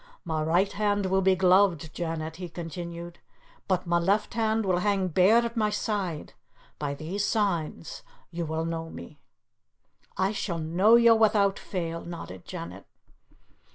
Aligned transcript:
"My 0.25 0.41
right 0.41 0.71
hand 0.71 1.05
will 1.05 1.21
be 1.21 1.35
gloved, 1.35 1.93
Janet," 1.93 2.37
he 2.37 2.49
continued, 2.49 3.19
"but 3.67 3.85
my 3.85 3.99
left 3.99 4.33
hand 4.33 4.65
will 4.65 4.79
hang 4.79 5.09
bare 5.09 5.37
at 5.37 5.55
my 5.55 5.69
side. 5.69 6.33
By 6.79 6.95
these 6.95 7.23
signs 7.23 8.01
you 8.31 8.47
will 8.47 8.65
know 8.65 8.89
me." 8.89 9.19
"I 10.17 10.31
shall 10.31 10.57
know 10.57 10.95
you 10.95 11.13
without 11.13 11.59
fail," 11.59 12.03
nodded 12.03 12.45
Janet. 12.45 12.87